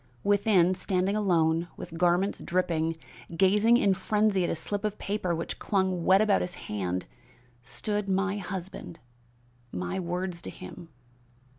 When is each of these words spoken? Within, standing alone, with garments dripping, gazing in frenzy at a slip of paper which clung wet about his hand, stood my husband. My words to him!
Within, 0.23 0.73
standing 0.73 1.15
alone, 1.15 1.67
with 1.77 1.95
garments 1.95 2.39
dripping, 2.39 2.95
gazing 3.37 3.77
in 3.77 3.93
frenzy 3.93 4.43
at 4.43 4.49
a 4.49 4.55
slip 4.55 4.83
of 4.83 4.97
paper 4.97 5.35
which 5.35 5.59
clung 5.59 6.03
wet 6.05 6.21
about 6.21 6.41
his 6.41 6.55
hand, 6.55 7.05
stood 7.61 8.09
my 8.09 8.37
husband. 8.39 8.97
My 9.71 9.99
words 9.99 10.41
to 10.41 10.49
him! 10.49 10.89